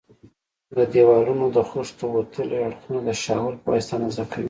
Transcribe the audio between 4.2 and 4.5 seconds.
کوي.